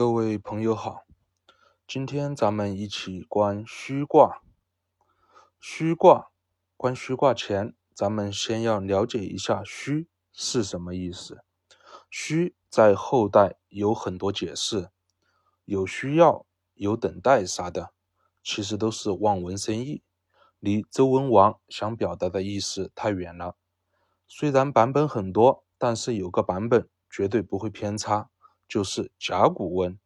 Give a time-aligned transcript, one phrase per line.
[0.00, 1.04] 各位朋友好，
[1.86, 4.40] 今天咱们一起观虚卦。
[5.60, 6.30] 虚卦，
[6.74, 11.44] 观虚卦前，咱们先要了解一下“虚”是什么意思。
[12.08, 14.88] 虚在后代有很多解释，
[15.66, 17.92] 有需要、有等待啥的，
[18.42, 20.02] 其实都是望文生义，
[20.58, 23.54] 离周文王想表达的意思太远了。
[24.26, 28.30] 虽然版本很多，但是有个版本绝对不会偏差。
[28.70, 29.98] 就是甲骨文，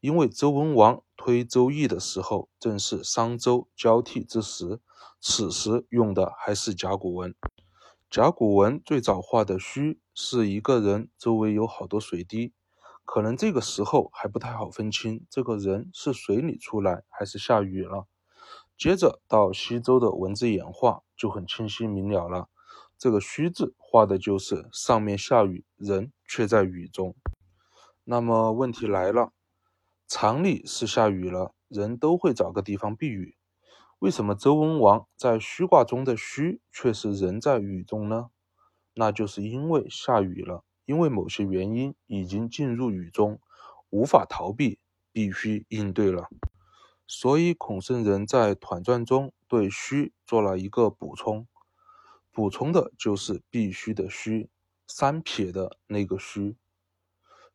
[0.00, 4.80] 因为周文王推《周易》的时候正是商周交替之时，
[5.20, 7.32] 此时用的还是甲骨文。
[8.10, 12.52] 甲骨文最早画的虚是一个人周围有好多水滴，
[13.04, 18.08] 可能这个时候还不太好分清这个人是水里出来还是下雨了。
[18.76, 22.48] 接着到西周的文字演化就很清晰明了了，
[22.98, 27.14] 这个虚字画的就是上面下雨，人却在雨中。
[28.04, 29.32] 那么问题来了，
[30.08, 33.36] 常理是下雨了，人都会找个地方避雨。
[33.98, 38.30] 为什么周文王在虚卦中的虚却是人在雨中呢？
[38.94, 43.38] 那就是因为下雨了，因为某些原因已经进入雨中，
[43.90, 44.80] 无法逃避，
[45.12, 46.28] 必须应对了。
[47.06, 51.46] 所以孔圣人在《团传》中对虚做了一个补充，
[52.32, 54.48] 补充的就是必须的虚，
[54.86, 56.56] 三撇的那个虚。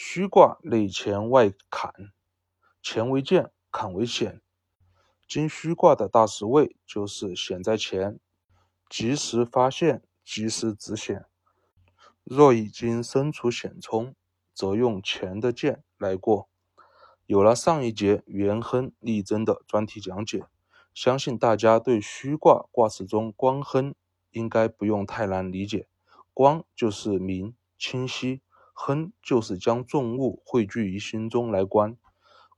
[0.00, 1.92] 虚卦内乾外坎，
[2.84, 4.40] 乾为健，坎为险。
[5.26, 8.20] 今虚卦的大实位就是险在前，
[8.88, 11.26] 及时发现，及时止险。
[12.22, 14.14] 若已经身处险冲，
[14.54, 16.48] 则用乾的健来过。
[17.26, 20.44] 有了上一节元亨利贞的专题讲解，
[20.94, 23.92] 相信大家对虚卦卦辞中光亨
[24.30, 25.88] 应该不用太难理解。
[26.32, 28.42] 光就是明清晰。
[28.80, 31.96] 亨就是将重物汇聚于心中来观，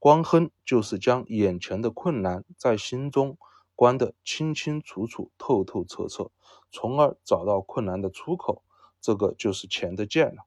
[0.00, 3.38] 观亨就是将眼前的困难在心中
[3.76, 6.32] 观得清清楚楚、透透彻彻，
[6.72, 8.64] 从而找到困难的出口。
[9.00, 10.44] 这个就是钱的剑了。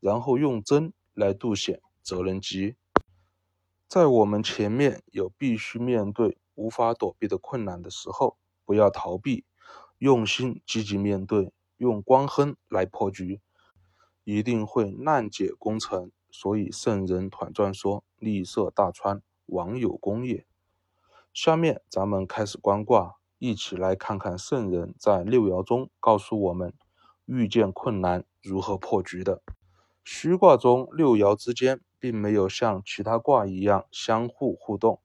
[0.00, 2.76] 然后用真来渡险，则能吉。
[3.86, 9.44] 在我们前面有必须面对、无法躲避的困难的时候，不要逃避，
[9.98, 13.42] 用心积极面对，用光亨来破局。
[14.24, 20.46] 一定会难解工程，所以圣人团传说：“立色大川，王有功也。”
[21.34, 26.72] 下面咱们开始观卦，一起来看看圣人在六爻中告诉我们
[27.24, 29.42] 遇见困难如何破局的。
[30.04, 35.00] 虚卦中六爻之间并没有像其他卦一样相互互动，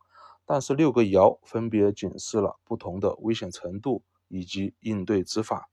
[0.46, 5.72] 但是六个爻分别警示了不同的危险程度以及应对之法。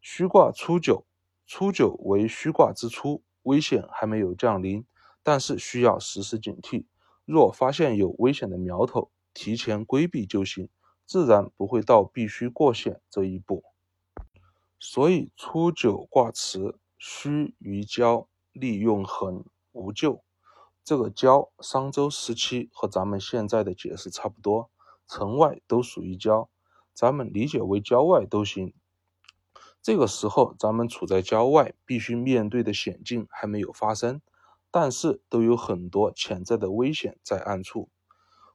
[0.00, 1.07] 虚卦初九。
[1.48, 4.84] 初九为虚卦之初，危险还没有降临，
[5.22, 6.84] 但是需要时时警惕。
[7.24, 10.68] 若发现有危险的苗头，提前规避就行，
[11.06, 13.64] 自然不会到必须过险这一步。
[14.78, 20.22] 所以初九卦辞：虚于交，利用恒，无咎。
[20.84, 24.70] 这个交，商周时期和咱们现在的解释差不多，
[25.06, 26.50] 城外都属于郊，
[26.92, 28.74] 咱们理解为郊外都行。
[29.80, 34.20] 这个时候，咱们处在郊外，必须面对的险境还没有发生，
[34.70, 37.88] 但是都有很多潜在的危险在暗处。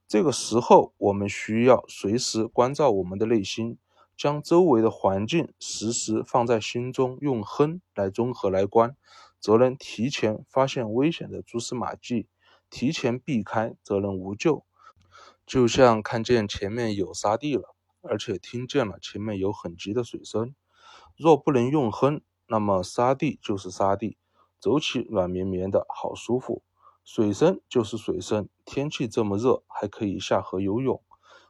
[0.07, 3.77] 这个时候，我们需要随时关照我们的内心，
[4.15, 8.95] 将周围的环境时时放在心中，用哼来综合来观，
[9.39, 12.27] 则能提前发现危险的蛛丝马迹，
[12.69, 14.65] 提前避开，则能无救。
[15.47, 20.53] 就像看见前面有沙地了，而且听见了前面有很急的水声。
[21.15, 24.17] 若不能用亨，那么沙地就是沙地，
[24.59, 26.63] 走起软绵绵的好舒服；
[27.03, 31.01] 水深就是水深，天气这么热，还可以下河游泳。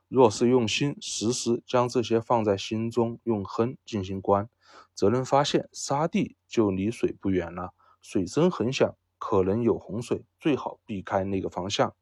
[0.07, 4.49] 若是用心，时时将这些放在心中，用亨进行观，
[4.93, 11.95] 则能发现沙地就离水不远了，水声很响，可能有洪水，最好避开那个方向。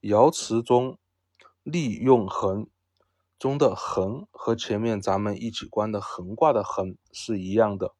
[0.00, 0.98] 瑶池中
[1.62, 2.68] 利用恒。
[3.38, 7.94] 中的横和前面咱们一起观的横卦的横是一样的，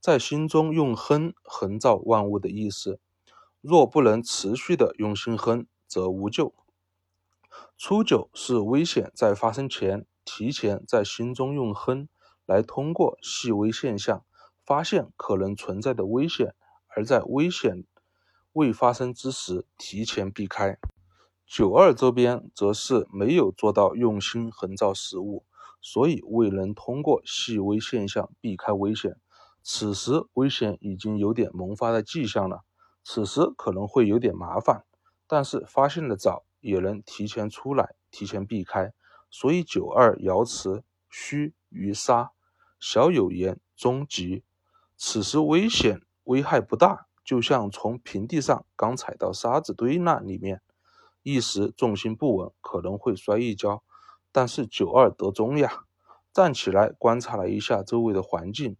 [0.00, 2.98] 在心中用亨横造万物的意思。
[3.60, 6.52] 若不能持续的用心亨，则无救。
[7.78, 12.08] 初九是危险在发生前，提前在心中用亨
[12.44, 14.24] 来通过细微现象
[14.66, 16.54] 发现可能存在的危险，
[16.88, 17.84] 而在危险
[18.52, 20.76] 未发生之时提前避开。
[21.46, 25.44] 九二这边则是没有做到用心横照实物，
[25.80, 29.16] 所以未能通过细微现象避开危险。
[29.62, 32.64] 此时危险已经有点萌发的迹象了，
[33.02, 34.84] 此时可能会有点麻烦，
[35.26, 38.92] 但是发现的早，也能提前出来，提前避开。
[39.30, 42.32] 所以九二爻辞：虚于杀，
[42.78, 44.44] 小有言，终吉。
[44.96, 50.62] 此时危险危害不大，就像从平地上刚踩到沙子堆那里面，
[51.24, 53.82] 一时重心不稳，可能会摔一跤。
[54.30, 55.84] 但是九二得中呀，
[56.32, 58.76] 站起来观察了一下周围的环境，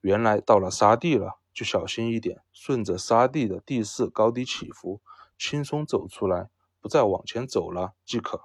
[0.00, 5.00] 原来到了沙地了，就小心一点，顺着沙地的地势高低起伏，
[5.36, 6.50] 轻松走出来，
[6.80, 8.42] 不再往前走了即可。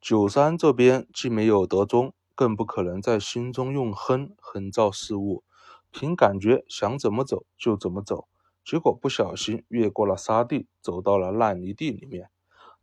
[0.00, 5.42] 九三这边既没有得中，更不可能在心中用哼哼造事物，
[5.90, 8.28] 凭感觉想怎么走就怎么走，
[8.64, 12.30] 结果不小心越过了沙地，走到了烂泥地里面。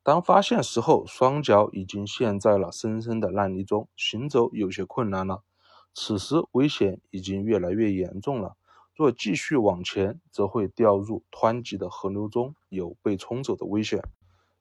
[0.01, 5.43] 当发现时候，双脚已经陷在了深深的烂泥中，行走有些困难了。
[5.93, 8.55] 此时危险已经越来越严重了，
[8.95, 14.01] 若继续往前，则会掉入湍急的河流中，有被冲走的危险。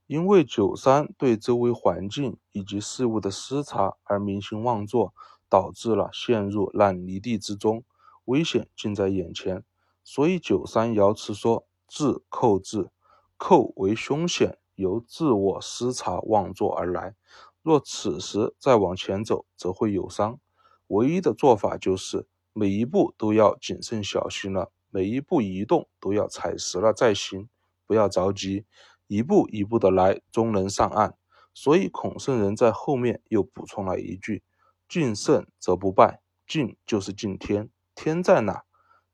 [0.07, 5.15] 因为九三对周围环境以及事物的失察而迷心妄作，
[5.51, 7.85] 导致了陷入烂泥地之中，
[8.25, 9.63] 危险近在眼前。
[10.03, 12.91] 所以九三爻辞说：“自寇字，
[13.37, 17.15] 寇为凶险，由自我失察妄作而来。
[17.63, 20.39] 若此时再往前走，则会有伤。
[20.87, 27.49] 唯一的做法就是每一步都要谨慎小心了，每一步移动都要踩实了再行，
[27.87, 28.65] 不要着急。”
[29.09, 31.17] 一步一步的来，终能上岸。
[31.55, 34.43] 所以孔圣人在后面又补充了一句
[34.87, 36.21] ：“敬胜则不败。
[36.47, 38.65] 敬就是敬天，天在哪？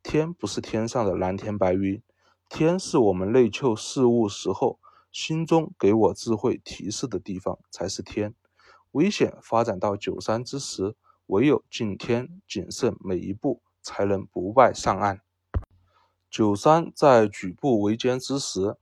[0.02, 2.02] 天不是天上的蓝天白云，
[2.48, 4.78] 天是我们内求事物时候
[5.14, 8.34] 心中给我智慧提示的地方，才是天。
[8.90, 10.96] 危险发展到九三之时，
[11.26, 15.20] 唯有敬天谨慎每一步，才能不败上岸。
[16.28, 18.76] 九三在举步维艰之时。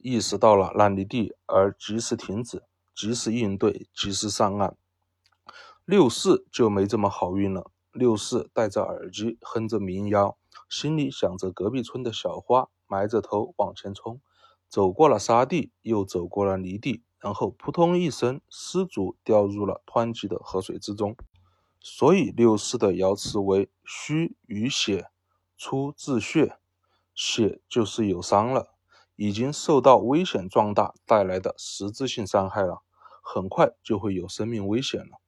[0.00, 2.62] 意识到了烂泥地，而及时停止，
[2.94, 4.76] 及时应对，及时上岸。
[5.84, 7.72] 六四就没这么好运了。
[7.90, 10.38] 六四戴着耳机，哼着民谣，
[10.70, 14.20] 心里想着隔壁村的小花，埋着头往前冲，
[14.68, 21.16] 走过了沙地，又走过了泥地，然后扑通一声，失足掉入了湍急的河水之中。
[21.80, 25.06] 所以六四的爻辞为：虚与血，
[25.56, 26.58] 出自血，
[27.14, 28.74] 血就是有伤了。
[29.16, 32.82] 已经受到危险壮大带来的实质性伤害了，
[33.20, 35.18] 很快就会有生命危险了。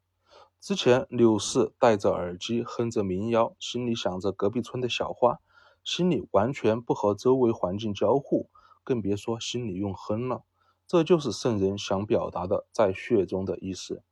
[0.61, 5.41] 之前六四戴着耳机哼着民谣，心里想着隔壁村的小花，
[5.83, 8.49] 心里完全不和周围环境交互，
[8.83, 10.45] 更别说心里用哼了。
[10.87, 14.03] 这就是圣人想表达的在血中的意思，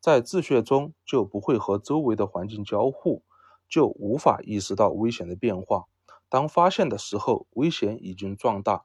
[0.00, 3.22] 在自血中就不会和周围的环境交互，
[3.68, 5.86] 就无法意识到危险的变化。
[6.28, 8.84] 当发现的时候，危险已经壮大。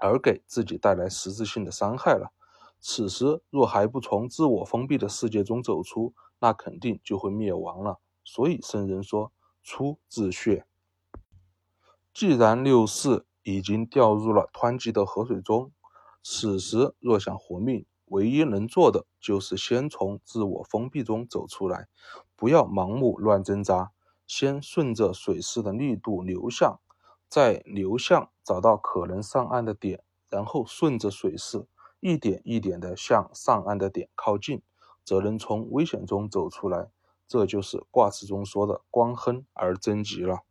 [0.00, 2.32] 而给自己带来实质性的伤害了。
[2.78, 7.98] 此时若还不从自我封闭的世界中走出，那肯定就会灭亡了。
[8.24, 10.66] 所以圣人说：“出自血。”
[12.14, 15.72] 既然六四已经掉入了湍急的河水中，
[16.22, 21.88] 此时若想活命，唯一能做的就是先从自我封闭中走出来，
[22.36, 23.92] 不要盲目乱挣扎，
[24.26, 26.78] 先顺着水势的力度流向。
[27.26, 31.66] 在流向找到可能上岸的点，然后顺着水势
[32.00, 34.62] 一点一点地向上岸的点靠近，
[35.04, 36.90] 则能从危险中走出来。
[37.26, 40.47] 这就是卦辞中说的“光亨而贞吉”了。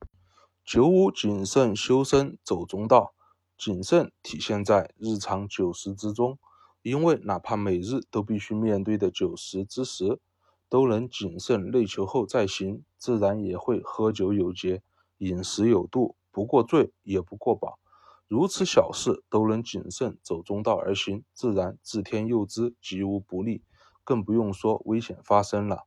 [0.67, 3.13] 九五谨慎修身走中道，
[3.57, 6.37] 谨慎体现在日常九十之中，
[6.81, 10.19] 因为哪怕每日都必须面对的九十之时，
[10.67, 14.83] 都能谨慎内求后再行，自然也会喝酒有节，
[15.19, 16.17] 饮食有度。
[16.31, 17.79] 不过醉也不过饱，
[18.27, 23.63] 如此小事都能谨慎走中道而行，自然自天佑之，吉无不利。
[24.03, 25.85] 更不用说危险发生了。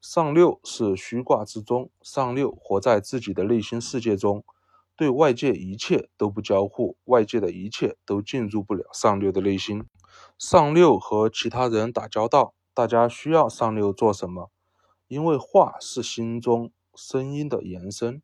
[0.00, 4.42] 上六是虚卦之中，上六活在自己的内心世界中，
[4.96, 9.84] 对外界一切都不交互，外界的一切都进入不了上六的内心。
[10.38, 14.50] 上六和其他人打交道，大家需要上六做什么？
[15.06, 18.22] 因为话是心中声音的延伸。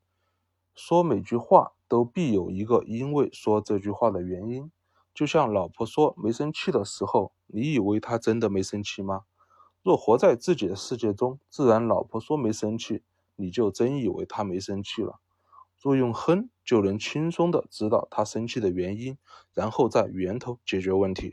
[0.75, 4.73] 说每句话都必有一个因为说这句话的原因，
[5.15, 9.25] 就像老婆说没生气的时候，你以为她真的没生气吗？
[9.87, 13.05] 若活在自己的世界中，自然老婆说没生气，
[13.37, 15.21] 你就真以为她没生气了。
[15.81, 19.17] 若用哼，就能轻松的知道她生气的原因，
[19.55, 21.33] 然后在源头解决问题。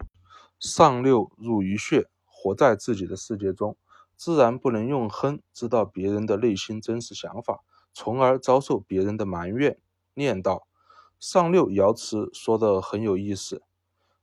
[0.60, 3.76] 上六入于穴，活在自己的世界中，
[4.16, 7.64] 自然不能用哼知道别人的内心真实想法。
[7.92, 9.80] 从而遭受别人的埋怨、
[10.14, 10.62] 念叨。
[11.20, 13.64] 上六爻辞说的很有意思，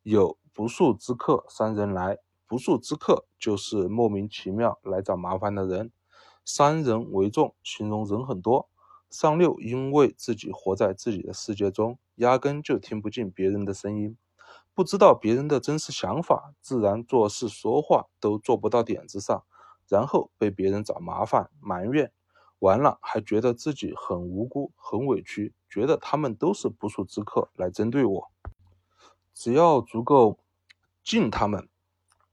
[0.05, 2.19] 有不速之客三人来，
[2.51, 5.93] 不速之客就是莫名其妙来找麻烦的人。
[6.45, 8.69] 三人为众，形容人很多。
[9.09, 14.17] 上六因为自己活在自己的世界中，压根就听不进别人的声音，
[14.75, 19.45] 不知道别人的真实想法，自然做事说话都做不到点子上，
[19.87, 22.11] 然后被别人找麻烦埋怨。
[22.59, 28.33] 完了，还觉得自己很无辜、很委屈，觉得他们都是不速之客来针对我。
[29.33, 30.41] 只要足够
[31.05, 31.69] 敬他们，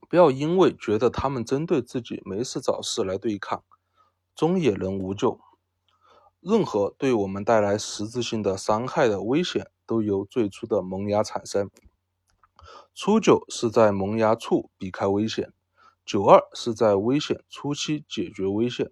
[0.10, 3.64] 不要因为觉得他们针对自己，没事找事来对抗，
[4.36, 5.40] 终也能无救。
[6.40, 11.70] 任何对我们带来实质性的伤害的危险，都由最初的萌芽产生。
[12.94, 15.52] 初九是在萌芽处避开危险，
[16.06, 18.92] 九二是在危险初期解决危险。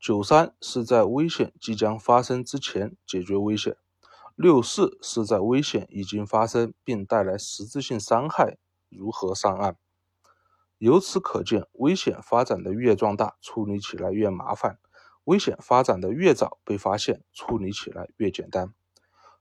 [0.00, 3.76] 九三是在危险即将发生之前解决危险，
[4.34, 9.76] 六四是在危险已经发生并带来实质性伤害，如何上岸？
[10.78, 14.76] 由此可见，危险发展的越壮大，处理起来越麻烦；
[15.24, 18.72] 危险发展的越早，被发现，处理起来越简单。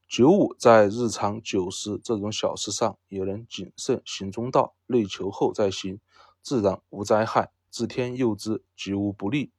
[0.07, 5.99] 九五在日常九十这种小事上也能谨慎行中道，内求后再行，
[6.41, 9.51] 自然无灾害，自天佑之，吉无不利。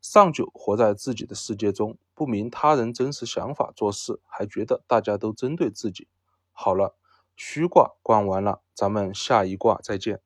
[0.00, 6.08] 上九活在自己的世界中，不明他人真实想法做事，还觉得大家都针对自己。
[6.50, 6.96] 好了，
[7.36, 10.20] 虚卦观完了，咱们下一卦再见。